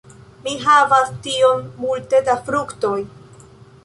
Mi 0.45 0.53
havas 0.61 1.11
tiom 1.27 1.61
multe 1.83 2.21
da 2.31 2.37
fruktoj. 2.47 2.97